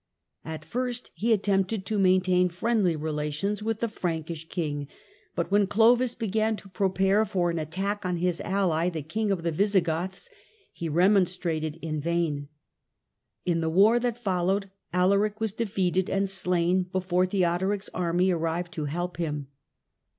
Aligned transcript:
At 0.43 0.65
first 0.65 1.11
he 1.13 1.31
attempted 1.31 1.85
to 1.85 1.99
aintain 2.03 2.49
friendly 2.51 2.95
relations 2.95 3.61
with 3.61 3.81
the 3.81 3.87
Frankish 3.87 4.49
king, 4.49 4.87
but 5.35 5.51
hen 5.51 5.67
Clovis 5.67 6.15
began 6.15 6.55
to 6.55 6.69
prepare 6.69 7.23
for 7.23 7.51
an 7.51 7.59
attack 7.59 8.03
on 8.03 8.17
his 8.17 8.41
ally, 8.41 8.89
e 8.91 9.01
king 9.03 9.29
of 9.29 9.43
the 9.43 9.51
Visigoths, 9.51 10.27
he 10.73 10.89
remonstrated 10.89 11.77
in 11.83 12.01
vain. 12.01 12.47
In 13.45 13.63
.e 13.63 13.67
war 13.67 13.99
that 13.99 14.17
followed 14.17 14.71
Alaric 14.91 15.39
was 15.39 15.53
defeated 15.53 16.09
and 16.09 16.27
slain 16.27 16.89
;f 16.95 17.13
ore 17.13 17.27
Theodoric 17.27 17.83
's 17.83 17.89
army 17.93 18.31
arrived 18.31 18.71
to 18.71 18.85
help 18.85 19.17
him. 19.17 19.49